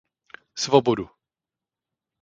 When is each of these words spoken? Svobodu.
Svobodu. 0.63 1.05